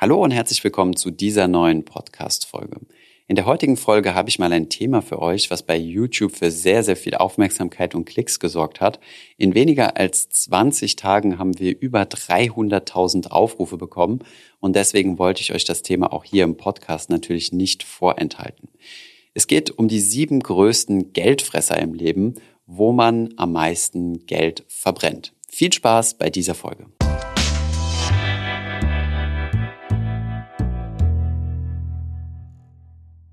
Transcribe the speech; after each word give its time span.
Hallo 0.00 0.24
und 0.24 0.30
herzlich 0.30 0.64
willkommen 0.64 0.96
zu 0.96 1.10
dieser 1.10 1.46
neuen 1.46 1.84
Podcast-Folge. 1.84 2.80
In 3.28 3.36
der 3.36 3.44
heutigen 3.44 3.76
Folge 3.76 4.14
habe 4.14 4.30
ich 4.30 4.38
mal 4.38 4.50
ein 4.50 4.70
Thema 4.70 5.02
für 5.02 5.20
euch, 5.20 5.50
was 5.50 5.62
bei 5.62 5.76
YouTube 5.76 6.34
für 6.34 6.50
sehr, 6.50 6.82
sehr 6.82 6.96
viel 6.96 7.16
Aufmerksamkeit 7.16 7.94
und 7.94 8.06
Klicks 8.06 8.40
gesorgt 8.40 8.80
hat. 8.80 8.98
In 9.36 9.54
weniger 9.54 9.98
als 9.98 10.30
20 10.30 10.96
Tagen 10.96 11.38
haben 11.38 11.58
wir 11.58 11.78
über 11.78 12.04
300.000 12.04 13.26
Aufrufe 13.26 13.76
bekommen 13.76 14.20
und 14.58 14.74
deswegen 14.74 15.18
wollte 15.18 15.42
ich 15.42 15.52
euch 15.52 15.66
das 15.66 15.82
Thema 15.82 16.14
auch 16.14 16.24
hier 16.24 16.44
im 16.44 16.56
Podcast 16.56 17.10
natürlich 17.10 17.52
nicht 17.52 17.82
vorenthalten. 17.82 18.70
Es 19.34 19.48
geht 19.48 19.70
um 19.70 19.86
die 19.86 20.00
sieben 20.00 20.40
größten 20.40 21.12
Geldfresser 21.12 21.78
im 21.78 21.92
Leben, 21.92 22.36
wo 22.64 22.92
man 22.92 23.34
am 23.36 23.52
meisten 23.52 24.24
Geld 24.24 24.64
verbrennt. 24.66 25.34
Viel 25.46 25.74
Spaß 25.74 26.14
bei 26.14 26.30
dieser 26.30 26.54
Folge. 26.54 26.86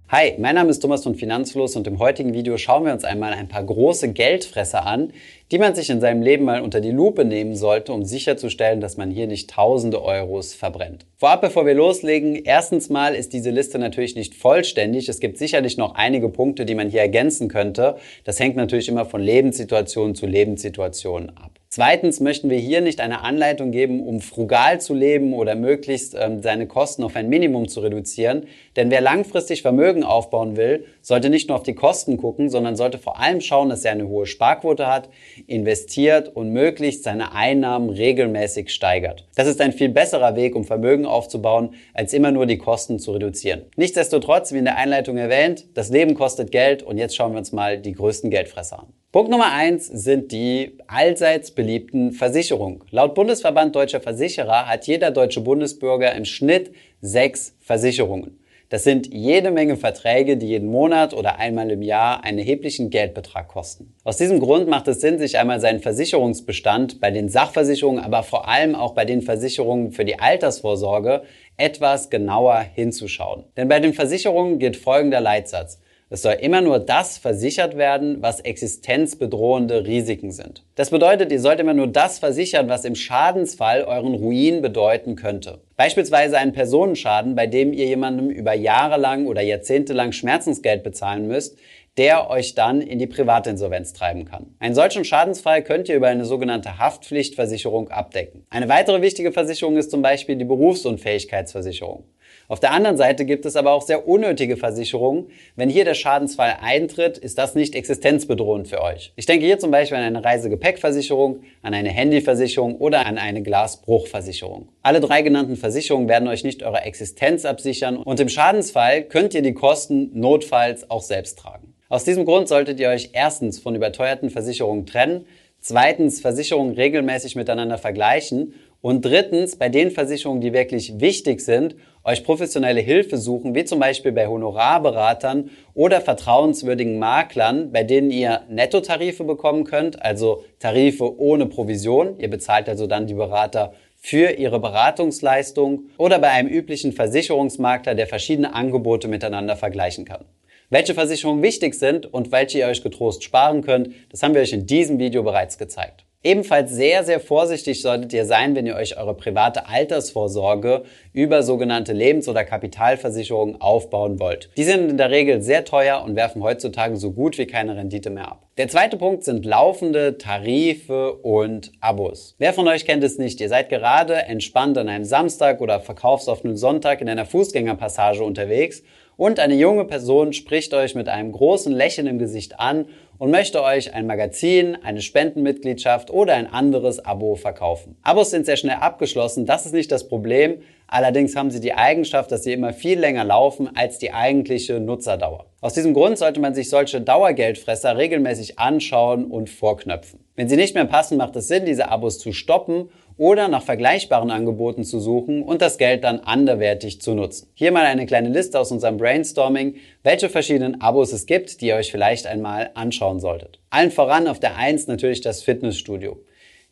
Hi, 0.10 0.36
mein 0.38 0.56
Name 0.56 0.70
ist 0.70 0.80
Thomas 0.80 1.04
von 1.04 1.16
Finanzfluss 1.16 1.76
und 1.76 1.86
im 1.86 2.00
heutigen 2.00 2.34
Video 2.34 2.56
schauen 2.56 2.86
wir 2.86 2.94
uns 2.94 3.04
einmal 3.04 3.34
ein 3.34 3.50
paar 3.50 3.66
große 3.66 4.14
Geldfresser 4.14 4.86
an, 4.86 5.12
die 5.52 5.58
man 5.58 5.76
sich 5.76 5.90
in 5.90 6.00
seinem 6.00 6.22
Leben 6.22 6.46
mal 6.46 6.62
unter 6.62 6.80
die 6.80 6.92
Lupe 6.92 7.26
nehmen 7.26 7.56
sollte, 7.56 7.92
um 7.92 8.06
sicherzustellen, 8.06 8.80
dass 8.80 8.96
man 8.96 9.12
hier 9.12 9.28
nicht 9.28 9.50
tausende 9.50 10.02
Euros 10.02 10.54
verbrennt. 10.54 11.06
Vorab, 11.18 11.42
bevor 11.42 11.66
wir 11.66 11.74
loslegen, 11.74 12.36
erstens 12.36 12.88
mal 12.88 13.16
ist 13.16 13.34
diese 13.34 13.50
Liste 13.50 13.80
natürlich 13.80 14.16
nicht 14.16 14.34
vollständig. 14.34 15.10
Es 15.10 15.20
gibt 15.20 15.38
sicherlich 15.38 15.76
noch 15.76 15.96
einige 15.96 16.30
Punkte, 16.30 16.66
die 16.66 16.76
man 16.76 16.88
hier 16.88 17.02
ergänzen 17.02 17.50
könnte. 17.50 17.98
Das 18.24 18.40
hängt 18.40 18.56
natürlich 18.56 18.88
immer 18.88 19.04
von 19.04 19.20
Lebenssituation 19.20 20.16
zu 20.16 20.26
Lebenssituation 20.26 21.32
ab. 21.32 21.52
Zweitens 21.70 22.22
möchten 22.22 22.50
wir 22.50 22.58
hier 22.58 22.80
nicht 22.80 23.02
eine 23.02 23.22
Anleitung 23.22 23.72
geben, 23.72 24.02
um 24.02 24.22
frugal 24.22 24.80
zu 24.80 24.94
leben 24.94 25.34
oder 25.34 25.54
möglichst 25.56 26.16
ähm, 26.18 26.42
seine 26.42 26.66
Kosten 26.66 27.04
auf 27.04 27.16
ein 27.16 27.28
Minimum 27.28 27.68
zu 27.68 27.82
reduzieren. 27.82 28.48
Denn 28.78 28.92
wer 28.92 29.02
langfristig 29.02 29.64
Vermögen 29.64 30.04
aufbauen 30.04 30.56
will, 30.56 30.86
sollte 31.02 31.30
nicht 31.30 31.50
nur 31.50 31.58
auf 31.58 31.64
die 31.64 31.74
Kosten 31.74 32.18
gucken, 32.18 32.50
sondern 32.50 32.76
sollte 32.76 33.00
vor 33.00 33.20
allem 33.20 33.42
schauen, 33.42 33.70
dass 33.70 33.84
er 33.84 33.92
eine 33.92 34.08
hohe 34.08 34.28
Sparquote 34.28 34.88
hat, 34.88 35.10
investiert 35.48 36.34
und 36.34 36.52
möglichst 36.52 37.04
seine 37.04 37.34
Einnahmen 37.34 37.90
regelmäßig 37.90 38.70
steigert. 38.70 39.28
Das 39.36 39.48
ist 39.48 39.60
ein 39.60 39.74
viel 39.74 39.90
besserer 39.90 40.36
Weg, 40.36 40.56
um 40.56 40.64
Vermögen 40.64 41.08
aufzubauen, 41.08 41.74
als 41.94 42.14
immer 42.14 42.32
nur 42.32 42.46
die 42.46 42.60
Kosten 42.60 43.00
zu 43.00 43.14
reduzieren. 43.14 43.64
Nichtsdestotrotz, 43.76 44.54
wie 44.54 44.60
in 44.60 44.66
der 44.66 44.78
Einleitung 44.78 45.18
erwähnt, 45.18 45.66
das 45.74 45.90
Leben 45.90 46.14
kostet 46.14 46.52
Geld 46.52 46.84
und 46.84 47.00
jetzt 47.00 47.16
schauen 47.16 47.32
wir 47.32 47.40
uns 47.40 47.52
mal 47.52 47.80
die 47.80 47.94
größten 47.94 48.30
Geldfresser 48.30 48.80
an. 48.80 48.94
Punkt 49.12 49.32
Nummer 49.32 49.52
eins 49.52 49.88
sind 49.88 50.32
die 50.32 50.78
allseits 50.86 51.50
beliebten 51.50 52.12
Versicherungen. 52.12 52.84
Laut 52.92 53.16
Bundesverband 53.16 53.76
Deutscher 53.76 54.02
Versicherer 54.02 54.68
hat 54.68 54.86
jeder 54.86 55.10
deutsche 55.10 55.42
Bundesbürger 55.42 56.14
im 56.14 56.26
Schnitt 56.26 56.72
sechs 57.02 57.56
Versicherungen. 57.60 58.38
Das 58.70 58.84
sind 58.84 59.14
jede 59.14 59.50
Menge 59.52 59.78
Verträge, 59.78 60.36
die 60.36 60.48
jeden 60.48 60.68
Monat 60.68 61.14
oder 61.14 61.40
einmal 61.40 61.72
im 61.72 61.82
Jahr 61.82 62.26
einen 62.26 62.40
erheblichen 62.40 62.90
Geldbetrag 62.90 63.48
kosten. 63.48 63.94
Aus 64.04 64.18
diesem 64.18 64.42
Grund 64.42 64.68
macht 64.68 64.90
es 64.90 65.00
Sinn, 65.00 65.20
sich 65.20 65.38
einmal 65.38 65.62
seinen 65.62 65.80
Versicherungsbestand 65.80 67.00
bei 67.00 67.10
den 67.10 67.30
Sachversicherungen, 67.30 68.04
aber 68.04 68.24
vor 68.24 68.50
allem 68.50 68.76
auch 68.76 68.94
bei 68.94 69.06
den 69.06 69.22
Versicherungen 69.22 69.94
für 69.94 70.04
die 70.04 70.20
Altersvorsorge 70.20 71.24
etwas 71.56 72.10
genauer 72.10 72.60
hinzuschauen. 72.60 73.46
Denn 73.56 73.70
bei 73.70 73.80
den 73.80 73.94
Versicherungen 73.94 74.60
gilt 74.60 74.76
folgender 74.76 75.22
Leitsatz. 75.22 75.80
Es 76.10 76.22
soll 76.22 76.36
immer 76.36 76.62
nur 76.62 76.80
das 76.80 77.18
versichert 77.18 77.76
werden, 77.76 78.22
was 78.22 78.40
existenzbedrohende 78.40 79.86
Risiken 79.86 80.32
sind. 80.32 80.64
Das 80.76 80.90
bedeutet, 80.90 81.34
ihr 81.34 81.42
sollt 81.42 81.60
immer 81.60 81.74
nur 81.74 81.88
das 81.88 82.20
versichern, 82.20 82.70
was 82.70 82.86
im 82.86 82.96
Schadensfall 82.96 83.84
euren 83.84 84.14
Ruin 84.14 84.62
bedeuten 84.62 85.18
könnte. 85.18 85.60
Beispielsweise 85.76 86.38
einen 86.38 86.54
Personenschaden, 86.54 87.36
bei 87.36 87.46
dem 87.46 87.74
ihr 87.74 87.88
jemandem 87.88 88.30
über 88.30 88.54
Jahre 88.54 88.98
lang 88.98 89.28
oder 89.28 89.42
Jahrzehnte 89.42 89.92
lang 89.92 90.14
Schmerzensgeld 90.14 90.82
bezahlen 90.82 91.28
müsst, 91.28 91.58
der 91.98 92.30
euch 92.30 92.56
dann 92.56 92.82
in 92.82 93.00
die 93.00 93.08
Privatinsolvenz 93.08 93.92
treiben 93.92 94.24
kann. 94.24 94.56
Einen 94.60 94.76
solchen 94.76 95.04
Schadensfall 95.04 95.62
könnt 95.62 95.90
ihr 95.90 95.96
über 95.96 96.08
eine 96.08 96.26
sogenannte 96.26 96.78
Haftpflichtversicherung 96.78 97.90
abdecken. 97.90 98.46
Eine 98.50 98.70
weitere 98.70 99.02
wichtige 99.02 99.34
Versicherung 99.34 99.76
ist 99.76 99.92
zum 99.92 100.04
Beispiel 100.04 100.38
die 100.38 100.46
Berufsunfähigkeitsversicherung. 100.46 102.06
Auf 102.50 102.62
der 102.62 102.72
anderen 102.72 102.96
Seite 102.96 103.26
gibt 103.26 103.46
es 103.46 103.58
aber 103.58 103.74
auch 103.74 103.82
sehr 103.82 104.08
unnötige 104.08 104.56
Versicherungen. 104.56 105.28
Wenn 105.58 105.70
hier 105.70 105.84
der 105.84 105.96
Schadensfall 105.96 106.58
eintritt, 106.62 107.18
ist 107.18 107.38
das 107.38 107.56
nicht 107.56 107.76
existenzbedrohend 107.76 108.70
für 108.70 108.82
euch. 108.82 109.12
Ich 109.18 109.26
denke 109.26 109.46
hier 109.46 109.60
zum 109.60 109.70
Beispiel 109.70 109.98
an 109.98 110.06
eine 110.06 110.24
Reisegepäckversicherung, 110.24 111.42
an 111.62 111.74
eine 111.74 111.90
Handyversicherung 111.90 112.78
oder 112.78 113.06
an 113.06 113.18
eine 113.18 113.44
Glasbruchversicherung. 113.44 114.70
Alle 114.82 115.02
drei 115.02 115.24
genannten 115.24 115.58
Versicherungen 115.58 116.08
werden 116.08 116.30
euch 116.30 116.46
nicht 116.46 116.64
eure 116.64 116.84
Existenz 116.84 117.44
absichern 117.44 117.98
und 117.98 118.22
im 118.22 118.30
Schadensfall 118.30 119.04
könnt 119.04 119.34
ihr 119.34 119.42
die 119.42 119.54
Kosten 119.54 120.12
notfalls 120.14 120.90
auch 120.90 121.02
selbst 121.02 121.40
tragen. 121.40 121.74
Aus 121.90 122.06
diesem 122.06 122.24
Grund 122.24 122.48
solltet 122.48 122.80
ihr 122.80 122.88
euch 122.88 123.10
erstens 123.12 123.60
von 123.60 123.76
überteuerten 123.76 124.30
Versicherungen 124.30 124.86
trennen, 124.86 125.26
zweitens 125.60 126.22
Versicherungen 126.22 126.76
regelmäßig 126.76 127.36
miteinander 127.36 127.78
vergleichen 127.78 128.54
und 128.82 129.04
drittens, 129.04 129.56
bei 129.56 129.70
den 129.70 129.92
Versicherungen, 129.92 130.42
die 130.42 130.54
wirklich 130.54 131.00
wichtig 131.00 131.42
sind, 131.42 131.76
euch 132.04 132.24
professionelle 132.24 132.80
Hilfe 132.80 133.18
suchen, 133.18 133.54
wie 133.54 133.66
zum 133.66 133.80
Beispiel 133.80 134.12
bei 134.12 134.28
Honorarberatern 134.28 135.50
oder 135.74 136.00
vertrauenswürdigen 136.00 137.00
Maklern, 137.00 137.72
bei 137.72 137.84
denen 137.84 138.12
ihr 138.12 138.44
Nettotarife 138.50 139.26
bekommen 139.26 139.66
könnt, 139.66 140.02
also 140.02 140.44
Tarife 140.60 141.20
ohne 141.20 141.48
Provision. 141.48 142.18
Ihr 142.18 142.30
bezahlt 142.30 142.70
also 142.70 142.88
dann 142.88 143.08
die 143.08 143.14
Berater 143.14 143.74
für 143.98 144.32
ihre 144.32 144.60
Beratungsleistung 144.60 145.90
oder 145.98 146.20
bei 146.20 146.30
einem 146.30 146.48
üblichen 146.48 146.94
Versicherungsmakler, 146.94 147.94
der 147.94 148.08
verschiedene 148.08 148.54
Angebote 148.54 149.10
miteinander 149.10 149.58
vergleichen 149.58 150.06
kann. 150.06 150.24
Welche 150.70 150.94
Versicherungen 150.94 151.44
wichtig 151.44 151.76
sind 151.76 152.14
und 152.14 152.32
welche 152.32 152.60
ihr 152.60 152.68
euch 152.68 152.84
getrost 152.84 153.24
sparen 153.24 153.64
könnt, 153.64 153.90
das 154.12 154.24
haben 154.24 154.34
wir 154.34 154.42
euch 154.42 154.54
in 154.54 154.66
diesem 154.66 155.00
Video 155.00 155.24
bereits 155.24 155.58
gezeigt. 155.58 156.07
Ebenfalls 156.24 156.72
sehr, 156.72 157.04
sehr 157.04 157.20
vorsichtig 157.20 157.84
solltet 157.84 158.12
ihr 158.12 158.26
sein, 158.26 158.56
wenn 158.56 158.66
ihr 158.66 158.76
euch 158.76 158.98
eure 158.98 159.14
private 159.14 159.68
Altersvorsorge 159.68 160.82
über 161.14 161.44
sogenannte 161.44 161.94
Lebens- 161.94 162.28
oder 162.28 162.44
Kapitalversicherungen 162.44 163.62
aufbauen 163.62 164.20
wollt. 164.20 164.50
Die 164.58 164.64
sind 164.64 164.90
in 164.90 164.98
der 164.98 165.12
Regel 165.12 165.44
sehr 165.44 165.64
teuer 165.64 166.04
und 166.04 166.16
werfen 166.16 166.42
heutzutage 166.42 166.96
so 166.98 167.12
gut 167.12 167.38
wie 167.38 167.46
keine 167.46 167.76
Rendite 167.76 168.10
mehr 168.10 168.32
ab. 168.32 168.48
Der 168.58 168.68
zweite 168.68 168.98
Punkt 168.98 169.26
sind 169.26 169.46
laufende 169.46 170.18
Tarife 170.18 171.14
und 171.14 171.72
Abos. 171.82 172.36
Wer 172.40 172.52
von 172.52 172.68
euch 172.68 172.86
kennt 172.86 173.04
es 173.04 173.20
nicht? 173.20 173.40
Ihr 173.40 173.50
seid 173.50 173.70
gerade 173.70 174.16
entspannt 174.16 174.80
an 174.80 174.90
einem 174.90 175.06
Samstag 175.06 175.62
oder 175.62 175.80
verkaufsoffenen 175.80 176.58
Sonntag 176.58 177.00
in 177.00 177.10
einer 177.10 177.28
Fußgängerpassage 177.28 178.24
unterwegs 178.24 178.82
und 179.18 179.40
eine 179.40 179.56
junge 179.56 179.86
Person 179.86 180.32
spricht 180.32 180.74
euch 180.74 180.94
mit 180.94 181.10
einem 181.10 181.32
großen 181.32 181.74
Lächeln 181.74 182.08
im 182.08 182.20
Gesicht 182.20 182.60
an 182.60 182.86
und 183.18 183.32
möchte 183.32 183.64
euch 183.64 183.94
ein 183.94 184.08
Magazin, 184.08 184.78
eine 184.84 185.02
Spendenmitgliedschaft 185.02 186.10
oder 186.12 186.36
ein 186.36 186.48
anderes 186.48 187.04
Abo 187.04 187.36
verkaufen. 187.36 187.98
Abos 188.04 188.32
sind 188.32 188.46
sehr 188.46 188.58
schnell 188.58 188.78
abgeschlossen, 188.78 189.46
das 189.46 189.66
ist 189.66 189.74
nicht 189.74 189.92
das 189.92 190.08
Problem. 190.08 190.62
Allerdings 190.88 191.36
haben 191.36 191.52
sie 191.52 191.60
die 191.60 191.74
Eigenschaft, 191.74 192.32
dass 192.32 192.44
sie 192.44 192.54
immer 192.54 192.72
viel 192.72 192.98
länger 193.00 193.26
laufen 193.26 193.70
als 193.76 194.00
die 194.00 194.14
eigentliche 194.14 194.80
Nutzerdauer. 194.80 195.46
Aus 195.60 195.74
diesem 195.74 195.94
Grund 195.94 196.18
sollte 196.18 196.40
man 196.40 196.56
sich 196.56 196.70
solche 196.70 197.02
Dauergeldfresser 197.02 197.98
regelmäßig 197.98 198.58
anschauen 198.58 199.26
und 199.26 199.50
vorknöpfen. 199.50 200.20
Wenn 200.36 200.48
sie 200.48 200.56
nicht 200.56 200.76
mehr 200.76 200.86
passen, 200.86 201.18
macht 201.18 201.36
es 201.36 201.48
Sinn, 201.48 201.66
diese 201.66 201.90
Abos 201.90 202.20
zu 202.20 202.32
stoppen 202.32 202.90
oder 203.18 203.48
nach 203.48 203.64
vergleichbaren 203.64 204.32
Angeboten 204.32 204.84
zu 204.84 205.00
suchen 205.00 205.44
und 205.44 205.62
das 205.62 205.78
Geld 205.78 206.04
dann 206.04 206.20
anderwertig 206.20 207.02
zu 207.02 207.16
nutzen. 207.16 207.50
Hier 207.56 207.72
mal 207.72 207.86
eine 207.86 208.06
kleine 208.06 208.30
Liste 208.30 208.60
aus 208.60 208.72
unserem 208.72 208.98
Brainstorming, 208.98 209.76
welche 210.04 210.30
verschiedenen 210.30 210.80
Abos 210.80 211.12
es 211.12 211.26
gibt, 211.26 211.60
die 211.60 211.68
ihr 211.68 211.76
euch 211.76 211.92
vielleicht 211.92 212.28
einmal 212.28 212.70
anschauen 212.76 213.20
solltet. 213.20 213.60
Allen 213.72 213.92
voran 213.92 214.28
auf 214.28 214.40
der 214.40 214.56
1 214.56 214.88
natürlich 214.88 215.22
das 215.22 215.42
Fitnessstudio. 215.42 216.18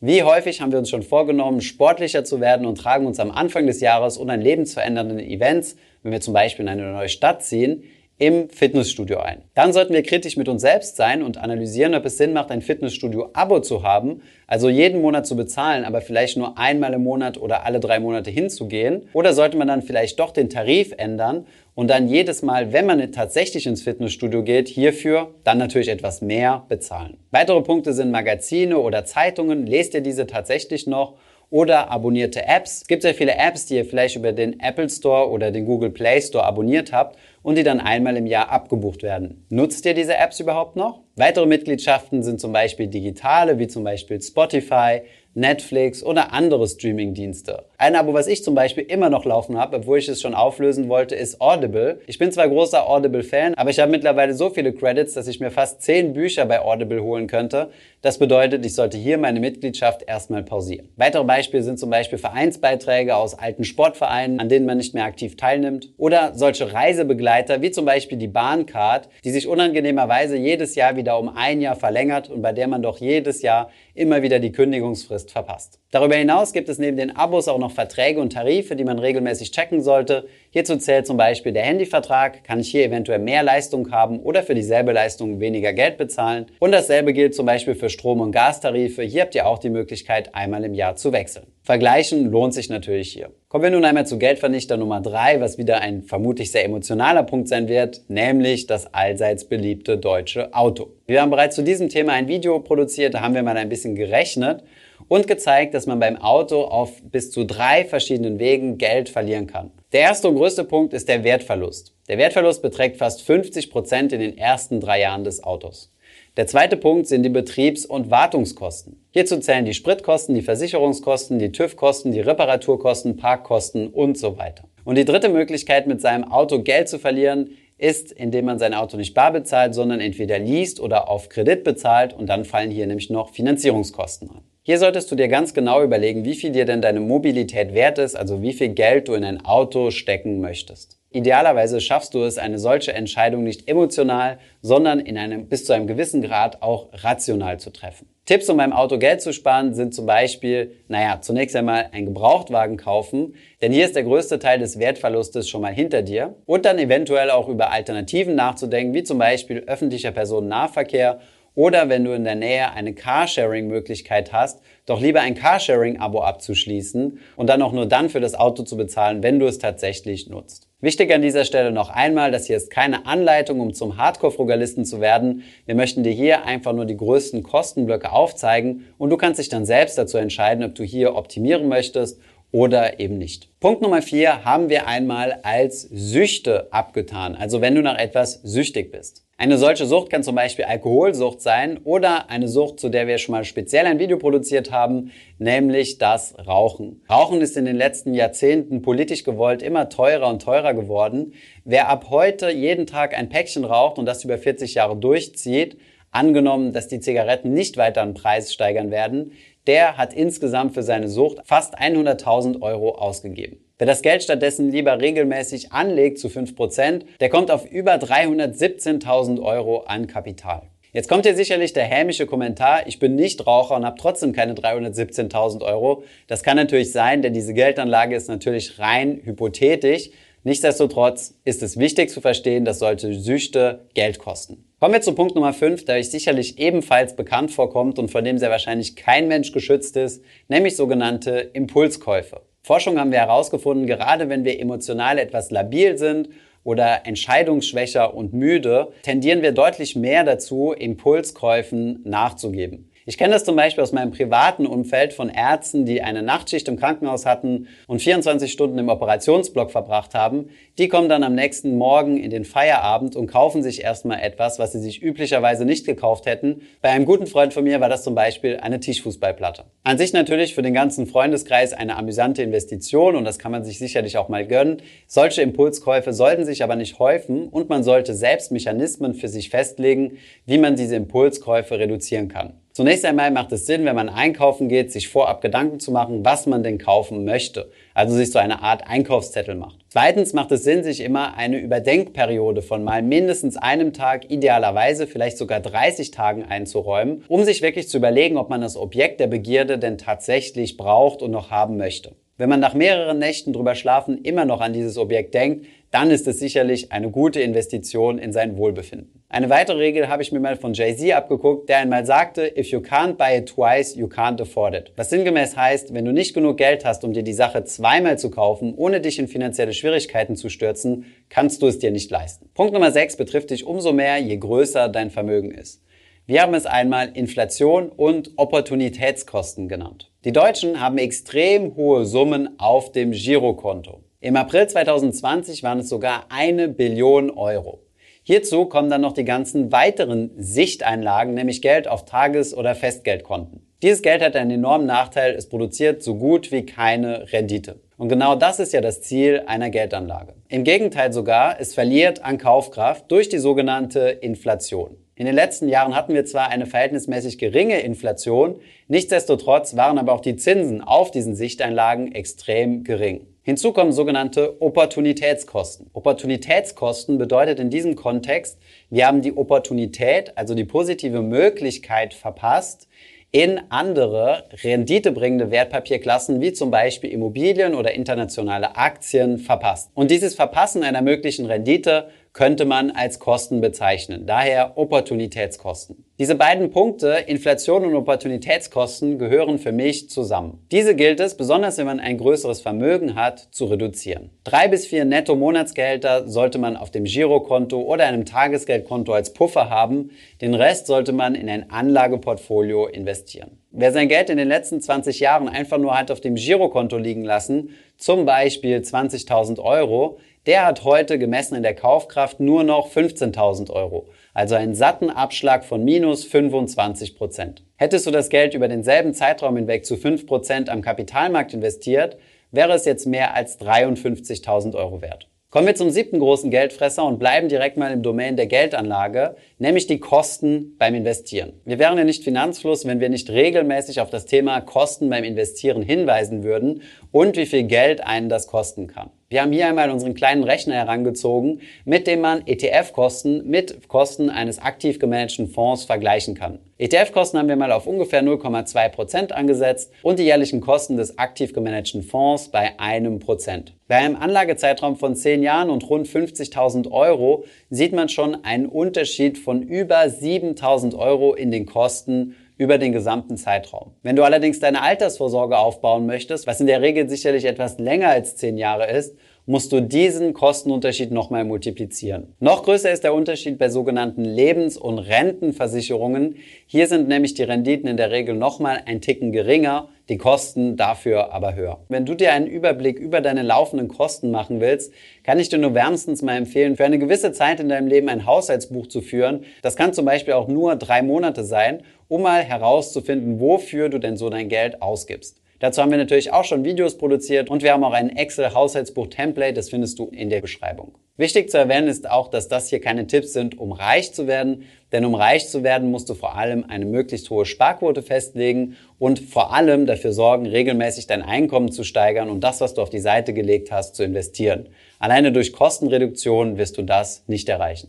Wie 0.00 0.22
häufig 0.22 0.60
haben 0.60 0.72
wir 0.72 0.78
uns 0.78 0.90
schon 0.90 1.02
vorgenommen, 1.02 1.62
sportlicher 1.62 2.22
zu 2.22 2.38
werden 2.38 2.66
und 2.66 2.76
tragen 2.76 3.06
uns 3.06 3.18
am 3.18 3.30
Anfang 3.30 3.66
des 3.66 3.80
Jahres 3.80 4.18
und 4.18 4.28
an 4.28 4.42
lebensverändernden 4.42 5.18
Events, 5.18 5.76
wenn 6.02 6.12
wir 6.12 6.20
zum 6.20 6.34
Beispiel 6.34 6.64
in 6.64 6.68
eine 6.68 6.92
neue 6.92 7.08
Stadt 7.08 7.42
ziehen, 7.42 7.82
im 8.18 8.48
Fitnessstudio 8.48 9.18
ein. 9.18 9.42
Dann 9.54 9.74
sollten 9.74 9.92
wir 9.92 10.02
kritisch 10.02 10.38
mit 10.38 10.48
uns 10.48 10.62
selbst 10.62 10.96
sein 10.96 11.22
und 11.22 11.36
analysieren, 11.36 11.94
ob 11.94 12.06
es 12.06 12.16
Sinn 12.16 12.32
macht, 12.32 12.50
ein 12.50 12.62
Fitnessstudio-Abo 12.62 13.60
zu 13.60 13.82
haben, 13.82 14.22
also 14.46 14.70
jeden 14.70 15.02
Monat 15.02 15.26
zu 15.26 15.36
bezahlen, 15.36 15.84
aber 15.84 16.00
vielleicht 16.00 16.38
nur 16.38 16.56
einmal 16.56 16.94
im 16.94 17.02
Monat 17.02 17.36
oder 17.36 17.66
alle 17.66 17.78
drei 17.78 18.00
Monate 18.00 18.30
hinzugehen. 18.30 19.08
Oder 19.12 19.34
sollte 19.34 19.58
man 19.58 19.68
dann 19.68 19.82
vielleicht 19.82 20.18
doch 20.18 20.30
den 20.30 20.48
Tarif 20.48 20.94
ändern 20.96 21.46
und 21.74 21.88
dann 21.88 22.08
jedes 22.08 22.40
Mal, 22.40 22.72
wenn 22.72 22.86
man 22.86 23.12
tatsächlich 23.12 23.66
ins 23.66 23.82
Fitnessstudio 23.82 24.42
geht, 24.42 24.68
hierfür 24.68 25.34
dann 25.44 25.58
natürlich 25.58 25.88
etwas 25.88 26.22
mehr 26.22 26.64
bezahlen. 26.70 27.18
Weitere 27.32 27.60
Punkte 27.60 27.92
sind 27.92 28.10
Magazine 28.10 28.78
oder 28.78 29.04
Zeitungen. 29.04 29.66
Lest 29.66 29.92
ihr 29.92 30.00
diese 30.00 30.26
tatsächlich 30.26 30.86
noch? 30.86 31.18
Oder 31.50 31.90
abonnierte 31.90 32.46
Apps. 32.46 32.82
Es 32.82 32.86
gibt 32.86 33.02
sehr 33.02 33.14
viele 33.14 33.36
Apps, 33.36 33.66
die 33.66 33.76
ihr 33.76 33.84
vielleicht 33.84 34.16
über 34.16 34.32
den 34.32 34.58
Apple 34.60 34.88
Store 34.88 35.30
oder 35.30 35.50
den 35.50 35.64
Google 35.64 35.90
Play 35.90 36.20
Store 36.20 36.44
abonniert 36.44 36.92
habt 36.92 37.16
und 37.42 37.56
die 37.56 37.62
dann 37.62 37.80
einmal 37.80 38.16
im 38.16 38.26
Jahr 38.26 38.50
abgebucht 38.50 39.02
werden. 39.02 39.44
Nutzt 39.48 39.84
ihr 39.86 39.94
diese 39.94 40.16
Apps 40.16 40.40
überhaupt 40.40 40.76
noch? 40.76 41.02
Weitere 41.14 41.46
Mitgliedschaften 41.46 42.22
sind 42.22 42.40
zum 42.40 42.52
Beispiel 42.52 42.88
digitale, 42.88 43.58
wie 43.58 43.68
zum 43.68 43.84
Beispiel 43.84 44.20
Spotify, 44.20 45.02
Netflix 45.36 46.02
oder 46.02 46.32
andere 46.32 46.66
Streaming-Dienste. 46.66 47.64
Ein 47.76 47.94
Abo, 47.94 48.14
was 48.14 48.26
ich 48.26 48.42
zum 48.42 48.54
Beispiel 48.54 48.84
immer 48.84 49.10
noch 49.10 49.26
laufen 49.26 49.58
habe, 49.58 49.76
obwohl 49.76 49.98
ich 49.98 50.08
es 50.08 50.22
schon 50.22 50.34
auflösen 50.34 50.88
wollte, 50.88 51.14
ist 51.14 51.42
Audible. 51.42 52.00
Ich 52.06 52.18
bin 52.18 52.32
zwar 52.32 52.48
großer 52.48 52.88
Audible-Fan, 52.88 53.52
aber 53.54 53.68
ich 53.68 53.78
habe 53.78 53.90
mittlerweile 53.90 54.32
so 54.32 54.48
viele 54.48 54.72
Credits, 54.72 55.12
dass 55.12 55.28
ich 55.28 55.38
mir 55.38 55.50
fast 55.50 55.82
zehn 55.82 56.14
Bücher 56.14 56.46
bei 56.46 56.62
Audible 56.62 57.02
holen 57.02 57.26
könnte. 57.26 57.68
Das 58.00 58.16
bedeutet, 58.16 58.64
ich 58.64 58.74
sollte 58.74 58.96
hier 58.96 59.18
meine 59.18 59.40
Mitgliedschaft 59.40 60.04
erstmal 60.06 60.42
pausieren. 60.42 60.88
Weitere 60.96 61.24
Beispiele 61.24 61.62
sind 61.62 61.78
zum 61.78 61.90
Beispiel 61.90 62.18
Vereinsbeiträge 62.18 63.14
aus 63.14 63.38
alten 63.38 63.64
Sportvereinen, 63.64 64.40
an 64.40 64.48
denen 64.48 64.64
man 64.64 64.78
nicht 64.78 64.94
mehr 64.94 65.04
aktiv 65.04 65.36
teilnimmt. 65.36 65.92
Oder 65.98 66.32
solche 66.34 66.72
Reisebegleiter 66.72 67.60
wie 67.60 67.72
zum 67.72 67.84
Beispiel 67.84 68.16
die 68.16 68.28
Bahncard, 68.28 69.10
die 69.24 69.32
sich 69.32 69.48
unangenehmerweise 69.48 70.36
jedes 70.36 70.76
Jahr 70.76 70.96
wieder 70.96 71.18
um 71.18 71.28
ein 71.28 71.60
Jahr 71.60 71.76
verlängert 71.76 72.30
und 72.30 72.40
bei 72.40 72.52
der 72.52 72.68
man 72.68 72.80
doch 72.80 73.00
jedes 73.00 73.42
Jahr 73.42 73.70
immer 73.96 74.22
wieder 74.22 74.38
die 74.38 74.52
Kündigungsfrist 74.52 75.30
verpasst. 75.30 75.80
Darüber 75.96 76.16
hinaus 76.16 76.52
gibt 76.52 76.68
es 76.68 76.78
neben 76.78 76.98
den 76.98 77.16
Abos 77.16 77.48
auch 77.48 77.56
noch 77.56 77.70
Verträge 77.70 78.20
und 78.20 78.34
Tarife, 78.34 78.76
die 78.76 78.84
man 78.84 78.98
regelmäßig 78.98 79.50
checken 79.50 79.80
sollte. 79.80 80.26
Hierzu 80.50 80.76
zählt 80.76 81.06
zum 81.06 81.16
Beispiel 81.16 81.52
der 81.52 81.62
Handyvertrag, 81.62 82.44
kann 82.44 82.60
ich 82.60 82.70
hier 82.70 82.84
eventuell 82.84 83.18
mehr 83.18 83.42
Leistung 83.42 83.90
haben 83.90 84.20
oder 84.20 84.42
für 84.42 84.54
dieselbe 84.54 84.92
Leistung 84.92 85.40
weniger 85.40 85.72
Geld 85.72 85.96
bezahlen. 85.96 86.48
Und 86.58 86.72
dasselbe 86.72 87.14
gilt 87.14 87.34
zum 87.34 87.46
Beispiel 87.46 87.74
für 87.74 87.88
Strom- 87.88 88.20
und 88.20 88.32
Gastarife. 88.32 89.04
Hier 89.04 89.22
habt 89.22 89.34
ihr 89.34 89.46
auch 89.46 89.58
die 89.58 89.70
Möglichkeit, 89.70 90.34
einmal 90.34 90.64
im 90.64 90.74
Jahr 90.74 90.96
zu 90.96 91.14
wechseln. 91.14 91.46
Vergleichen 91.62 92.30
lohnt 92.30 92.52
sich 92.52 92.68
natürlich 92.68 93.10
hier. 93.10 93.30
Kommen 93.48 93.64
wir 93.64 93.70
nun 93.70 93.86
einmal 93.86 94.06
zu 94.06 94.18
Geldvernichter 94.18 94.76
Nummer 94.76 95.00
drei, 95.00 95.40
was 95.40 95.56
wieder 95.56 95.80
ein 95.80 96.02
vermutlich 96.02 96.52
sehr 96.52 96.66
emotionaler 96.66 97.22
Punkt 97.22 97.48
sein 97.48 97.68
wird, 97.68 98.02
nämlich 98.08 98.66
das 98.66 98.92
allseits 98.92 99.48
beliebte 99.48 99.96
deutsche 99.96 100.52
Auto. 100.52 100.90
Wir 101.06 101.22
haben 101.22 101.30
bereits 101.30 101.56
zu 101.56 101.62
diesem 101.62 101.88
Thema 101.88 102.12
ein 102.12 102.28
Video 102.28 102.60
produziert, 102.60 103.14
da 103.14 103.22
haben 103.22 103.34
wir 103.34 103.42
mal 103.42 103.56
ein 103.56 103.70
bisschen 103.70 103.94
gerechnet 103.94 104.62
und 105.08 105.26
gezeigt, 105.26 105.74
dass 105.74 105.86
man 105.86 106.00
beim 106.00 106.16
Auto 106.16 106.62
auf 106.62 107.02
bis 107.02 107.30
zu 107.30 107.44
drei 107.44 107.84
verschiedenen 107.84 108.38
Wegen 108.38 108.78
Geld 108.78 109.08
verlieren 109.08 109.46
kann. 109.46 109.70
Der 109.92 110.00
erste 110.00 110.28
und 110.28 110.36
größte 110.36 110.64
Punkt 110.64 110.92
ist 110.92 111.08
der 111.08 111.24
Wertverlust. 111.24 111.94
Der 112.08 112.18
Wertverlust 112.18 112.62
beträgt 112.62 112.96
fast 112.96 113.22
50 113.22 113.70
Prozent 113.70 114.12
in 114.12 114.20
den 114.20 114.36
ersten 114.36 114.80
drei 114.80 115.00
Jahren 115.00 115.24
des 115.24 115.42
Autos. 115.42 115.92
Der 116.36 116.46
zweite 116.46 116.76
Punkt 116.76 117.06
sind 117.06 117.22
die 117.22 117.30
Betriebs- 117.30 117.86
und 117.86 118.10
Wartungskosten. 118.10 119.02
Hierzu 119.10 119.38
zählen 119.38 119.64
die 119.64 119.72
Spritkosten, 119.72 120.34
die 120.34 120.42
Versicherungskosten, 120.42 121.38
die 121.38 121.50
TÜV-Kosten, 121.50 122.12
die 122.12 122.20
Reparaturkosten, 122.20 123.16
Parkkosten 123.16 123.88
und 123.88 124.18
so 124.18 124.36
weiter. 124.36 124.64
Und 124.84 124.96
die 124.98 125.06
dritte 125.06 125.30
Möglichkeit, 125.30 125.86
mit 125.86 126.02
seinem 126.02 126.30
Auto 126.30 126.60
Geld 126.62 126.88
zu 126.88 126.98
verlieren, 126.98 127.56
ist, 127.78 128.12
indem 128.12 128.46
man 128.46 128.58
sein 128.58 128.74
Auto 128.74 128.96
nicht 128.96 129.14
bar 129.14 129.32
bezahlt, 129.32 129.74
sondern 129.74 130.00
entweder 130.00 130.38
liest 130.38 130.80
oder 130.80 131.08
auf 131.08 131.28
Kredit 131.28 131.64
bezahlt 131.64 132.12
und 132.12 132.26
dann 132.26 132.44
fallen 132.44 132.70
hier 132.70 132.86
nämlich 132.86 133.10
noch 133.10 133.30
Finanzierungskosten 133.30 134.30
an. 134.30 134.42
Hier 134.62 134.78
solltest 134.78 135.10
du 135.12 135.14
dir 135.14 135.28
ganz 135.28 135.54
genau 135.54 135.82
überlegen, 135.82 136.24
wie 136.24 136.34
viel 136.34 136.50
dir 136.50 136.64
denn 136.64 136.82
deine 136.82 136.98
Mobilität 136.98 137.72
wert 137.72 137.98
ist, 137.98 138.16
also 138.16 138.42
wie 138.42 138.52
viel 138.52 138.70
Geld 138.70 139.06
du 139.06 139.14
in 139.14 139.22
ein 139.22 139.44
Auto 139.44 139.90
stecken 139.90 140.40
möchtest. 140.40 140.98
Idealerweise 141.10 141.80
schaffst 141.80 142.14
du 142.14 142.24
es, 142.24 142.36
eine 142.36 142.58
solche 142.58 142.92
Entscheidung 142.92 143.44
nicht 143.44 143.68
emotional, 143.68 144.38
sondern 144.62 144.98
in 144.98 145.16
einem 145.16 145.48
bis 145.48 145.64
zu 145.64 145.72
einem 145.72 145.86
gewissen 145.86 146.20
Grad 146.20 146.62
auch 146.62 146.88
rational 146.92 147.60
zu 147.60 147.70
treffen. 147.70 148.08
Tipps, 148.26 148.48
um 148.50 148.56
beim 148.56 148.72
Auto 148.72 148.98
Geld 148.98 149.22
zu 149.22 149.32
sparen, 149.32 149.72
sind 149.72 149.94
zum 149.94 150.04
Beispiel, 150.04 150.72
naja, 150.88 151.20
zunächst 151.20 151.54
einmal 151.54 151.90
ein 151.92 152.06
Gebrauchtwagen 152.06 152.76
kaufen, 152.76 153.36
denn 153.62 153.70
hier 153.70 153.84
ist 153.84 153.94
der 153.94 154.02
größte 154.02 154.40
Teil 154.40 154.58
des 154.58 154.80
Wertverlustes 154.80 155.48
schon 155.48 155.60
mal 155.60 155.72
hinter 155.72 156.02
dir. 156.02 156.34
Und 156.44 156.64
dann 156.64 156.80
eventuell 156.80 157.30
auch 157.30 157.48
über 157.48 157.70
Alternativen 157.70 158.34
nachzudenken, 158.34 158.94
wie 158.94 159.04
zum 159.04 159.18
Beispiel 159.18 159.62
öffentlicher 159.68 160.10
Personennahverkehr 160.10 161.20
oder 161.56 161.88
wenn 161.88 162.04
du 162.04 162.12
in 162.12 162.22
der 162.22 162.36
Nähe 162.36 162.70
eine 162.72 162.94
Carsharing-Möglichkeit 162.94 164.32
hast, 164.32 164.60
doch 164.84 165.00
lieber 165.00 165.22
ein 165.22 165.34
Carsharing-Abo 165.34 166.20
abzuschließen 166.20 167.18
und 167.34 167.48
dann 167.48 167.62
auch 167.62 167.72
nur 167.72 167.86
dann 167.86 168.08
für 168.08 168.20
das 168.20 168.34
Auto 168.34 168.62
zu 168.62 168.76
bezahlen, 168.76 169.24
wenn 169.24 169.40
du 169.40 169.46
es 169.46 169.58
tatsächlich 169.58 170.28
nutzt. 170.28 170.68
Wichtig 170.80 171.12
an 171.12 171.22
dieser 171.22 171.46
Stelle 171.46 171.72
noch 171.72 171.88
einmal, 171.88 172.30
das 172.30 172.46
hier 172.46 172.58
ist 172.58 172.70
keine 172.70 173.06
Anleitung, 173.06 173.60
um 173.60 173.72
zum 173.72 173.96
Hardcore-Frugalisten 173.96 174.84
zu 174.84 175.00
werden. 175.00 175.42
Wir 175.64 175.74
möchten 175.74 176.04
dir 176.04 176.12
hier 176.12 176.44
einfach 176.44 176.74
nur 176.74 176.84
die 176.84 176.98
größten 176.98 177.42
Kostenblöcke 177.42 178.12
aufzeigen 178.12 178.84
und 178.98 179.08
du 179.08 179.16
kannst 179.16 179.40
dich 179.40 179.48
dann 179.48 179.64
selbst 179.64 179.96
dazu 179.96 180.18
entscheiden, 180.18 180.62
ob 180.62 180.74
du 180.74 180.84
hier 180.84 181.16
optimieren 181.16 181.68
möchtest 181.68 182.20
oder 182.52 183.00
eben 183.00 183.16
nicht. 183.16 183.48
Punkt 183.60 183.80
Nummer 183.80 184.02
vier 184.02 184.44
haben 184.44 184.68
wir 184.68 184.86
einmal 184.86 185.40
als 185.42 185.82
Süchte 185.82 186.70
abgetan, 186.70 187.34
also 187.34 187.62
wenn 187.62 187.74
du 187.74 187.82
nach 187.82 187.98
etwas 187.98 188.34
süchtig 188.42 188.92
bist. 188.92 189.25
Eine 189.38 189.58
solche 189.58 189.84
Sucht 189.84 190.08
kann 190.08 190.22
zum 190.22 190.34
Beispiel 190.34 190.64
Alkoholsucht 190.64 191.42
sein 191.42 191.78
oder 191.84 192.30
eine 192.30 192.48
Sucht, 192.48 192.80
zu 192.80 192.88
der 192.88 193.06
wir 193.06 193.18
schon 193.18 193.34
mal 193.34 193.44
speziell 193.44 193.84
ein 193.84 193.98
Video 193.98 194.16
produziert 194.16 194.72
haben, 194.72 195.12
nämlich 195.38 195.98
das 195.98 196.34
Rauchen. 196.38 197.02
Rauchen 197.10 197.42
ist 197.42 197.54
in 197.58 197.66
den 197.66 197.76
letzten 197.76 198.14
Jahrzehnten 198.14 198.80
politisch 198.80 199.24
gewollt 199.24 199.60
immer 199.60 199.90
teurer 199.90 200.30
und 200.30 200.40
teurer 200.40 200.72
geworden. 200.72 201.34
Wer 201.66 201.90
ab 201.90 202.06
heute 202.08 202.50
jeden 202.50 202.86
Tag 202.86 203.14
ein 203.14 203.28
Päckchen 203.28 203.66
raucht 203.66 203.98
und 203.98 204.06
das 204.06 204.24
über 204.24 204.38
40 204.38 204.72
Jahre 204.72 204.96
durchzieht, 204.96 205.76
angenommen, 206.12 206.72
dass 206.72 206.88
die 206.88 207.00
Zigaretten 207.00 207.52
nicht 207.52 207.76
weiter 207.76 208.00
an 208.00 208.14
Preis 208.14 208.54
steigern 208.54 208.90
werden, 208.90 209.32
der 209.66 209.98
hat 209.98 210.14
insgesamt 210.14 210.72
für 210.72 210.82
seine 210.82 211.08
Sucht 211.08 211.40
fast 211.44 211.78
100.000 211.78 212.62
Euro 212.62 212.94
ausgegeben. 212.94 213.65
Wer 213.78 213.86
das 213.86 214.00
Geld 214.00 214.22
stattdessen 214.22 214.70
lieber 214.70 215.02
regelmäßig 215.02 215.70
anlegt 215.70 216.18
zu 216.18 216.28
5%, 216.28 217.02
der 217.20 217.28
kommt 217.28 217.50
auf 217.50 217.70
über 217.70 217.96
317.000 217.96 219.42
Euro 219.42 219.80
an 219.80 220.06
Kapital. 220.06 220.62
Jetzt 220.94 221.10
kommt 221.10 221.26
hier 221.26 221.36
sicherlich 221.36 221.74
der 221.74 221.84
hämische 221.84 222.24
Kommentar, 222.24 222.86
ich 222.86 222.98
bin 222.98 223.16
nicht 223.16 223.46
Raucher 223.46 223.76
und 223.76 223.84
habe 223.84 223.98
trotzdem 224.00 224.32
keine 224.32 224.54
317.000 224.54 225.60
Euro. 225.62 226.04
Das 226.26 226.42
kann 226.42 226.56
natürlich 226.56 226.90
sein, 226.90 227.20
denn 227.20 227.34
diese 227.34 227.52
Geldanlage 227.52 228.16
ist 228.16 228.28
natürlich 228.28 228.78
rein 228.78 229.20
hypothetisch. 229.22 230.08
Nichtsdestotrotz 230.42 231.34
ist 231.44 231.62
es 231.62 231.76
wichtig 231.76 232.08
zu 232.08 232.22
verstehen, 232.22 232.64
dass 232.64 232.78
solche 232.78 233.12
Süchte 233.12 233.84
Geld 233.92 234.18
kosten. 234.18 234.64
Kommen 234.80 234.94
wir 234.94 235.02
zu 235.02 235.14
Punkt 235.14 235.34
Nummer 235.34 235.52
5, 235.52 235.84
der 235.84 235.96
euch 235.96 236.10
sicherlich 236.10 236.58
ebenfalls 236.58 237.14
bekannt 237.14 237.50
vorkommt 237.50 237.98
und 237.98 238.10
von 238.10 238.24
dem 238.24 238.38
sehr 238.38 238.48
wahrscheinlich 238.48 238.96
kein 238.96 239.28
Mensch 239.28 239.52
geschützt 239.52 239.98
ist, 239.98 240.24
nämlich 240.48 240.76
sogenannte 240.76 241.50
Impulskäufe. 241.52 242.40
Forschung 242.66 242.98
haben 242.98 243.12
wir 243.12 243.20
herausgefunden, 243.20 243.86
gerade 243.86 244.28
wenn 244.28 244.44
wir 244.44 244.58
emotional 244.58 245.20
etwas 245.20 245.52
labil 245.52 245.96
sind 245.98 246.30
oder 246.64 247.06
entscheidungsschwächer 247.06 248.12
und 248.12 248.32
müde, 248.32 248.88
tendieren 249.02 249.40
wir 249.40 249.52
deutlich 249.52 249.94
mehr 249.94 250.24
dazu, 250.24 250.72
Impulskäufen 250.72 252.00
nachzugeben. 252.02 252.90
Ich 253.08 253.18
kenne 253.18 253.34
das 253.34 253.44
zum 253.44 253.54
Beispiel 253.54 253.84
aus 253.84 253.92
meinem 253.92 254.10
privaten 254.10 254.66
Umfeld 254.66 255.12
von 255.12 255.28
Ärzten, 255.28 255.86
die 255.86 256.02
eine 256.02 256.24
Nachtschicht 256.24 256.66
im 256.66 256.76
Krankenhaus 256.76 257.24
hatten 257.24 257.68
und 257.86 258.02
24 258.02 258.50
Stunden 258.50 258.78
im 258.78 258.88
Operationsblock 258.88 259.70
verbracht 259.70 260.12
haben. 260.12 260.50
Die 260.76 260.88
kommen 260.88 261.08
dann 261.08 261.22
am 261.22 261.36
nächsten 261.36 261.78
Morgen 261.78 262.16
in 262.16 262.30
den 262.30 262.44
Feierabend 262.44 263.14
und 263.14 263.28
kaufen 263.28 263.62
sich 263.62 263.84
erstmal 263.84 264.18
etwas, 264.22 264.58
was 264.58 264.72
sie 264.72 264.80
sich 264.80 265.04
üblicherweise 265.04 265.64
nicht 265.64 265.86
gekauft 265.86 266.26
hätten. 266.26 266.62
Bei 266.82 266.88
einem 266.88 267.04
guten 267.04 267.28
Freund 267.28 267.54
von 267.54 267.62
mir 267.62 267.80
war 267.80 267.88
das 267.88 268.02
zum 268.02 268.16
Beispiel 268.16 268.56
eine 268.56 268.80
Tischfußballplatte. 268.80 269.66
An 269.84 269.98
sich 269.98 270.12
natürlich 270.12 270.56
für 270.56 270.62
den 270.62 270.74
ganzen 270.74 271.06
Freundeskreis 271.06 271.74
eine 271.74 271.98
amüsante 271.98 272.42
Investition 272.42 273.14
und 273.14 273.24
das 273.24 273.38
kann 273.38 273.52
man 273.52 273.62
sich 273.62 273.78
sicherlich 273.78 274.18
auch 274.18 274.28
mal 274.28 274.44
gönnen. 274.44 274.82
Solche 275.06 275.42
Impulskäufe 275.42 276.12
sollten 276.12 276.44
sich 276.44 276.64
aber 276.64 276.74
nicht 276.74 276.98
häufen 276.98 277.46
und 277.46 277.68
man 277.68 277.84
sollte 277.84 278.14
selbst 278.14 278.50
Mechanismen 278.50 279.14
für 279.14 279.28
sich 279.28 279.48
festlegen, 279.48 280.18
wie 280.44 280.58
man 280.58 280.74
diese 280.74 280.96
Impulskäufe 280.96 281.78
reduzieren 281.78 282.26
kann. 282.26 282.54
Zunächst 282.76 283.06
einmal 283.06 283.30
macht 283.30 283.52
es 283.52 283.64
Sinn, 283.64 283.86
wenn 283.86 283.96
man 283.96 284.10
einkaufen 284.10 284.68
geht, 284.68 284.92
sich 284.92 285.08
vorab 285.08 285.40
Gedanken 285.40 285.80
zu 285.80 285.90
machen, 285.92 286.26
was 286.26 286.44
man 286.44 286.62
denn 286.62 286.76
kaufen 286.76 287.24
möchte. 287.24 287.70
Also 287.94 288.14
sich 288.14 288.30
so 288.30 288.38
eine 288.38 288.62
Art 288.62 288.86
Einkaufszettel 288.86 289.54
macht. 289.54 289.78
Zweitens 289.88 290.34
macht 290.34 290.52
es 290.52 290.64
Sinn, 290.64 290.84
sich 290.84 291.00
immer 291.00 291.38
eine 291.38 291.56
Überdenkperiode 291.56 292.60
von 292.60 292.84
mal 292.84 293.00
mindestens 293.00 293.56
einem 293.56 293.94
Tag, 293.94 294.30
idealerweise 294.30 295.06
vielleicht 295.06 295.38
sogar 295.38 295.60
30 295.60 296.10
Tagen 296.10 296.44
einzuräumen, 296.44 297.24
um 297.28 297.44
sich 297.44 297.62
wirklich 297.62 297.88
zu 297.88 297.96
überlegen, 297.96 298.36
ob 298.36 298.50
man 298.50 298.60
das 298.60 298.76
Objekt 298.76 299.20
der 299.20 299.28
Begierde 299.28 299.78
denn 299.78 299.96
tatsächlich 299.96 300.76
braucht 300.76 301.22
und 301.22 301.30
noch 301.30 301.50
haben 301.50 301.78
möchte. 301.78 302.14
Wenn 302.38 302.50
man 302.50 302.60
nach 302.60 302.74
mehreren 302.74 303.18
Nächten 303.18 303.54
drüber 303.54 303.74
schlafen 303.74 304.22
immer 304.22 304.44
noch 304.44 304.60
an 304.60 304.74
dieses 304.74 304.98
Objekt 304.98 305.32
denkt, 305.32 305.64
dann 305.90 306.10
ist 306.10 306.28
es 306.28 306.38
sicherlich 306.38 306.92
eine 306.92 307.10
gute 307.10 307.40
Investition 307.40 308.18
in 308.18 308.30
sein 308.30 308.58
Wohlbefinden. 308.58 309.22
Eine 309.30 309.48
weitere 309.48 309.78
Regel 309.78 310.08
habe 310.08 310.22
ich 310.22 310.32
mir 310.32 310.40
mal 310.40 310.56
von 310.56 310.74
Jay-Z 310.74 311.12
abgeguckt, 311.12 311.70
der 311.70 311.78
einmal 311.78 312.04
sagte, 312.04 312.52
if 312.54 312.68
you 312.68 312.80
can't 312.80 313.14
buy 313.14 313.38
it 313.38 313.46
twice, 313.48 313.96
you 313.96 314.06
can't 314.06 314.38
afford 314.40 314.74
it. 314.74 314.92
Was 314.96 315.08
sinngemäß 315.08 315.56
heißt, 315.56 315.94
wenn 315.94 316.04
du 316.04 316.12
nicht 316.12 316.34
genug 316.34 316.58
Geld 316.58 316.84
hast, 316.84 317.04
um 317.04 317.14
dir 317.14 317.22
die 317.22 317.32
Sache 317.32 317.64
zweimal 317.64 318.18
zu 318.18 318.30
kaufen, 318.30 318.74
ohne 318.76 319.00
dich 319.00 319.18
in 319.18 319.28
finanzielle 319.28 319.72
Schwierigkeiten 319.72 320.36
zu 320.36 320.50
stürzen, 320.50 321.06
kannst 321.30 321.62
du 321.62 321.68
es 321.68 321.78
dir 321.78 321.90
nicht 321.90 322.10
leisten. 322.10 322.50
Punkt 322.52 322.74
Nummer 322.74 322.92
6 322.92 323.16
betrifft 323.16 323.48
dich 323.48 323.66
umso 323.66 323.94
mehr, 323.94 324.18
je 324.18 324.36
größer 324.36 324.90
dein 324.90 325.10
Vermögen 325.10 325.52
ist. 325.52 325.82
Wir 326.28 326.42
haben 326.42 326.54
es 326.54 326.66
einmal 326.66 327.10
Inflation 327.14 327.88
und 327.88 328.32
Opportunitätskosten 328.34 329.68
genannt. 329.68 330.10
Die 330.24 330.32
Deutschen 330.32 330.80
haben 330.80 330.98
extrem 330.98 331.76
hohe 331.76 332.04
Summen 332.04 332.58
auf 332.58 332.90
dem 332.90 333.12
Girokonto. 333.12 334.00
Im 334.20 334.34
April 334.34 334.66
2020 334.66 335.62
waren 335.62 335.78
es 335.78 335.88
sogar 335.88 336.24
eine 336.28 336.66
Billion 336.66 337.30
Euro. 337.30 337.84
Hierzu 338.24 338.64
kommen 338.64 338.90
dann 338.90 339.02
noch 339.02 339.12
die 339.12 339.24
ganzen 339.24 339.70
weiteren 339.70 340.32
Sichteinlagen, 340.36 341.34
nämlich 341.34 341.62
Geld 341.62 341.86
auf 341.86 342.06
Tages- 342.06 342.56
oder 342.56 342.74
Festgeldkonten. 342.74 343.64
Dieses 343.80 344.02
Geld 344.02 344.20
hat 344.20 344.34
einen 344.34 344.50
enormen 344.50 344.88
Nachteil, 344.88 345.32
es 345.36 345.48
produziert 345.48 346.02
so 346.02 346.16
gut 346.16 346.50
wie 346.50 346.66
keine 346.66 347.32
Rendite. 347.32 347.78
Und 347.98 348.08
genau 348.08 348.34
das 348.34 348.58
ist 348.58 348.72
ja 348.72 348.80
das 348.80 349.00
Ziel 349.00 349.44
einer 349.46 349.70
Geldanlage. 349.70 350.34
Im 350.48 350.64
Gegenteil 350.64 351.12
sogar, 351.12 351.60
es 351.60 351.72
verliert 351.72 352.24
an 352.24 352.38
Kaufkraft 352.38 353.12
durch 353.12 353.28
die 353.28 353.38
sogenannte 353.38 354.08
Inflation. 354.08 354.96
In 355.18 355.24
den 355.24 355.34
letzten 355.34 355.66
Jahren 355.66 355.96
hatten 355.96 356.12
wir 356.12 356.26
zwar 356.26 356.50
eine 356.50 356.66
verhältnismäßig 356.66 357.38
geringe 357.38 357.80
Inflation, 357.80 358.60
nichtsdestotrotz 358.86 359.74
waren 359.74 359.96
aber 359.96 360.12
auch 360.12 360.20
die 360.20 360.36
Zinsen 360.36 360.82
auf 360.82 361.10
diesen 361.10 361.34
Sichteinlagen 361.34 362.12
extrem 362.12 362.84
gering. 362.84 363.26
Hinzu 363.40 363.72
kommen 363.72 363.92
sogenannte 363.92 364.60
Opportunitätskosten. 364.60 365.88
Opportunitätskosten 365.94 367.16
bedeutet 367.16 367.60
in 367.60 367.70
diesem 367.70 367.96
Kontext, 367.96 368.58
wir 368.90 369.06
haben 369.06 369.22
die 369.22 369.34
Opportunität, 369.34 370.36
also 370.36 370.54
die 370.54 370.66
positive 370.66 371.22
Möglichkeit 371.22 372.12
verpasst, 372.12 372.86
in 373.32 373.60
andere 373.70 374.44
renditebringende 374.62 375.50
Wertpapierklassen 375.50 376.40
wie 376.40 376.52
zum 376.52 376.70
Beispiel 376.70 377.10
Immobilien 377.10 377.74
oder 377.74 377.92
internationale 377.92 378.76
Aktien 378.76 379.38
verpasst. 379.38 379.90
Und 379.94 380.10
dieses 380.10 380.34
Verpassen 380.34 380.82
einer 380.82 381.02
möglichen 381.02 381.46
Rendite 381.46 382.08
könnte 382.36 382.66
man 382.66 382.90
als 382.90 383.18
Kosten 383.18 383.62
bezeichnen. 383.62 384.26
Daher 384.26 384.76
Opportunitätskosten. 384.76 386.04
Diese 386.18 386.34
beiden 386.34 386.70
Punkte, 386.70 387.24
Inflation 387.26 387.86
und 387.86 387.94
Opportunitätskosten, 387.94 389.18
gehören 389.18 389.58
für 389.58 389.72
mich 389.72 390.10
zusammen. 390.10 390.62
Diese 390.70 390.94
gilt 390.94 391.18
es, 391.18 391.38
besonders 391.38 391.78
wenn 391.78 391.86
man 391.86 391.98
ein 391.98 392.18
größeres 392.18 392.60
Vermögen 392.60 393.14
hat, 393.14 393.48
zu 393.52 393.64
reduzieren. 393.64 394.30
Drei 394.44 394.68
bis 394.68 394.86
vier 394.86 395.06
Netto-Monatsgehälter 395.06 396.28
sollte 396.28 396.58
man 396.58 396.76
auf 396.76 396.90
dem 396.90 397.04
Girokonto 397.04 397.80
oder 397.80 398.04
einem 398.04 398.26
Tagesgeldkonto 398.26 399.14
als 399.14 399.32
Puffer 399.32 399.70
haben. 399.70 400.10
Den 400.42 400.54
Rest 400.54 400.88
sollte 400.88 401.12
man 401.12 401.34
in 401.34 401.48
ein 401.48 401.70
Anlageportfolio 401.70 402.86
investieren. 402.86 403.58
Wer 403.70 403.92
sein 403.92 404.08
Geld 404.08 404.28
in 404.28 404.36
den 404.36 404.48
letzten 404.48 404.82
20 404.82 405.20
Jahren 405.20 405.48
einfach 405.48 405.78
nur 405.78 405.98
hat 405.98 406.10
auf 406.10 406.20
dem 406.20 406.34
Girokonto 406.34 406.98
liegen 406.98 407.24
lassen, 407.24 407.70
zum 407.96 408.26
Beispiel 408.26 408.78
20.000 408.78 409.58
Euro, 409.58 410.18
der 410.46 410.64
hat 410.64 410.84
heute 410.84 411.18
gemessen 411.18 411.56
in 411.56 411.62
der 411.62 411.74
Kaufkraft 411.74 412.40
nur 412.40 412.62
noch 412.62 412.90
15.000 412.90 413.70
Euro, 413.70 414.08
also 414.32 414.54
einen 414.54 414.74
satten 414.74 415.10
Abschlag 415.10 415.64
von 415.64 415.84
minus 415.84 416.24
25 416.24 417.16
Prozent. 417.16 417.64
Hättest 417.76 418.06
du 418.06 418.10
das 418.10 418.28
Geld 418.28 418.54
über 418.54 418.68
denselben 418.68 419.12
Zeitraum 419.12 419.56
hinweg 419.56 419.84
zu 419.84 419.96
5 419.96 420.26
Prozent 420.26 420.70
am 420.70 420.82
Kapitalmarkt 420.82 421.52
investiert, 421.52 422.16
wäre 422.52 422.72
es 422.72 422.84
jetzt 422.84 423.06
mehr 423.06 423.34
als 423.34 423.60
53.000 423.60 424.74
Euro 424.76 425.02
wert. 425.02 425.28
Kommen 425.56 425.68
wir 425.68 425.74
zum 425.74 425.90
siebten 425.90 426.18
großen 426.18 426.50
Geldfresser 426.50 427.04
und 427.04 427.18
bleiben 427.18 427.48
direkt 427.48 427.76
mal 427.76 427.92
im 427.92 428.02
Domain 428.02 428.36
der 428.36 428.46
Geldanlage, 428.46 429.36
nämlich 429.58 429.86
die 429.86 430.00
Kosten 430.00 430.76
beim 430.76 430.94
Investieren. 430.94 431.54
Wir 431.64 431.78
wären 431.78 431.96
ja 431.96 432.04
nicht 432.04 432.24
Finanzfluss, 432.24 432.84
wenn 432.84 433.00
wir 433.00 433.08
nicht 433.08 433.30
regelmäßig 433.30 434.00
auf 434.00 434.10
das 434.10 434.26
Thema 434.26 434.60
Kosten 434.60 435.08
beim 435.08 435.24
Investieren 435.24 435.82
hinweisen 435.82 436.42
würden 436.42 436.82
und 437.16 437.38
wie 437.38 437.46
viel 437.46 437.62
Geld 437.62 438.06
einen 438.06 438.28
das 438.28 438.46
kosten 438.46 438.88
kann. 438.88 439.08
Wir 439.30 439.40
haben 439.40 439.50
hier 439.50 439.66
einmal 439.66 439.90
unseren 439.90 440.12
kleinen 440.12 440.44
Rechner 440.44 440.74
herangezogen, 440.74 441.62
mit 441.86 442.06
dem 442.06 442.20
man 442.20 442.46
ETF-Kosten 442.46 443.48
mit 443.48 443.88
Kosten 443.88 444.28
eines 444.28 444.58
aktiv 444.58 444.98
gemanagten 444.98 445.48
Fonds 445.48 445.84
vergleichen 445.84 446.34
kann. 446.34 446.58
ETF-Kosten 446.76 447.38
haben 447.38 447.48
wir 447.48 447.56
mal 447.56 447.72
auf 447.72 447.86
ungefähr 447.86 448.22
0,2 448.22 448.90
Prozent 448.90 449.32
angesetzt 449.32 449.90
und 450.02 450.18
die 450.18 450.24
jährlichen 450.24 450.60
Kosten 450.60 450.98
des 450.98 451.16
aktiv 451.16 451.54
gemanagten 451.54 452.02
Fonds 452.02 452.50
bei 452.50 452.78
einem 452.78 453.18
Prozent. 453.18 453.72
Bei 453.88 453.96
einem 453.96 454.16
Anlagezeitraum 454.16 454.96
von 454.96 455.16
10 455.16 455.42
Jahren 455.42 455.70
und 455.70 455.88
rund 455.88 456.06
50.000 456.06 456.90
Euro 456.90 457.46
sieht 457.70 457.94
man 457.94 458.10
schon 458.10 458.44
einen 458.44 458.66
Unterschied 458.66 459.38
von 459.38 459.62
über 459.62 460.02
7.000 460.02 460.94
Euro 460.94 461.32
in 461.32 461.50
den 461.50 461.64
Kosten 461.64 462.36
über 462.58 462.78
den 462.78 462.92
gesamten 462.92 463.36
Zeitraum. 463.36 463.92
Wenn 464.02 464.16
du 464.16 464.22
allerdings 464.22 464.60
deine 464.60 464.82
Altersvorsorge 464.82 465.58
aufbauen 465.58 466.06
möchtest, 466.06 466.46
was 466.46 466.60
in 466.60 466.66
der 466.66 466.80
Regel 466.80 467.08
sicherlich 467.08 467.44
etwas 467.44 467.78
länger 467.78 468.08
als 468.08 468.36
10 468.36 468.56
Jahre 468.56 468.90
ist, 468.90 469.14
musst 469.44 469.70
du 469.72 469.80
diesen 469.80 470.32
Kostenunterschied 470.32 471.12
nochmal 471.12 471.44
multiplizieren. 471.44 472.34
Noch 472.40 472.64
größer 472.64 472.90
ist 472.90 473.04
der 473.04 473.14
Unterschied 473.14 473.58
bei 473.58 473.68
sogenannten 473.68 474.24
Lebens- 474.24 474.76
und 474.76 474.98
Rentenversicherungen. 474.98 476.36
Hier 476.66 476.88
sind 476.88 477.08
nämlich 477.08 477.34
die 477.34 477.44
Renditen 477.44 477.88
in 477.88 477.96
der 477.96 478.10
Regel 478.10 478.34
nochmal 478.34 478.82
ein 478.86 479.00
Ticken 479.00 479.32
geringer, 479.32 479.88
die 480.08 480.18
Kosten 480.18 480.76
dafür 480.76 481.32
aber 481.32 481.54
höher. 481.54 481.80
Wenn 481.88 482.06
du 482.06 482.14
dir 482.14 482.32
einen 482.32 482.46
Überblick 482.46 482.98
über 482.98 483.20
deine 483.20 483.42
laufenden 483.42 483.88
Kosten 483.88 484.30
machen 484.30 484.60
willst, 484.60 484.92
kann 485.24 485.38
ich 485.38 485.48
dir 485.48 485.58
nur 485.58 485.74
wärmstens 485.74 486.22
mal 486.22 486.36
empfehlen, 486.36 486.76
für 486.76 486.84
eine 486.84 486.98
gewisse 486.98 487.32
Zeit 487.32 487.60
in 487.60 487.68
deinem 487.68 487.88
Leben 487.88 488.08
ein 488.08 488.26
Haushaltsbuch 488.26 488.86
zu 488.86 489.00
führen. 489.00 489.44
Das 489.62 489.76
kann 489.76 489.92
zum 489.92 490.04
Beispiel 490.04 490.34
auch 490.34 490.48
nur 490.48 490.76
drei 490.76 491.02
Monate 491.02 491.44
sein, 491.44 491.82
um 492.08 492.22
mal 492.22 492.42
herauszufinden, 492.42 493.40
wofür 493.40 493.88
du 493.88 493.98
denn 493.98 494.16
so 494.16 494.30
dein 494.30 494.48
Geld 494.48 494.80
ausgibst. 494.80 495.40
Dazu 495.58 495.80
haben 495.80 495.90
wir 495.90 495.98
natürlich 495.98 496.32
auch 496.32 496.44
schon 496.44 496.64
Videos 496.64 496.98
produziert 496.98 497.48
und 497.48 497.62
wir 497.62 497.72
haben 497.72 497.82
auch 497.82 497.92
ein 497.92 498.14
Excel-Haushaltsbuch-Template, 498.14 499.54
das 499.54 499.70
findest 499.70 499.98
du 499.98 500.08
in 500.08 500.28
der 500.28 500.42
Beschreibung. 500.42 500.98
Wichtig 501.16 501.48
zu 501.48 501.56
erwähnen 501.56 501.88
ist 501.88 502.10
auch, 502.10 502.28
dass 502.28 502.48
das 502.48 502.68
hier 502.68 502.78
keine 502.78 503.06
Tipps 503.06 503.32
sind, 503.32 503.58
um 503.58 503.72
reich 503.72 504.12
zu 504.12 504.26
werden, 504.26 504.64
denn 504.92 505.06
um 505.06 505.14
reich 505.14 505.48
zu 505.48 505.62
werden, 505.62 505.90
musst 505.90 506.10
du 506.10 506.14
vor 506.14 506.36
allem 506.36 506.64
eine 506.68 506.84
möglichst 506.84 507.30
hohe 507.30 507.46
Sparquote 507.46 508.02
festlegen 508.02 508.76
und 508.98 509.18
vor 509.18 509.54
allem 509.54 509.86
dafür 509.86 510.12
sorgen, 510.12 510.44
regelmäßig 510.44 511.06
dein 511.06 511.22
Einkommen 511.22 511.72
zu 511.72 511.84
steigern 511.84 512.28
und 512.28 512.44
das, 512.44 512.60
was 512.60 512.74
du 512.74 512.82
auf 512.82 512.90
die 512.90 512.98
Seite 512.98 513.32
gelegt 513.32 513.72
hast, 513.72 513.96
zu 513.96 514.04
investieren. 514.04 514.68
Alleine 514.98 515.32
durch 515.32 515.54
Kostenreduktion 515.54 516.58
wirst 516.58 516.76
du 516.76 516.82
das 516.82 517.24
nicht 517.28 517.48
erreichen. 517.48 517.88